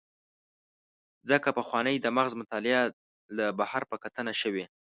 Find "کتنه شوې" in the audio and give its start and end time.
4.03-4.65